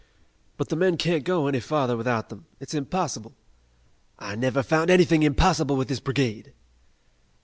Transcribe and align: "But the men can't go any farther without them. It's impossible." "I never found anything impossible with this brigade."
"But 0.57 0.69
the 0.69 0.75
men 0.75 0.97
can't 0.97 1.23
go 1.23 1.45
any 1.45 1.59
farther 1.59 1.95
without 1.95 2.29
them. 2.29 2.47
It's 2.59 2.73
impossible." 2.73 3.35
"I 4.17 4.33
never 4.35 4.63
found 4.63 4.89
anything 4.89 5.21
impossible 5.21 5.75
with 5.75 5.89
this 5.89 5.99
brigade." 5.99 6.53